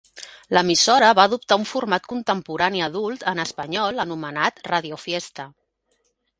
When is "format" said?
1.73-2.09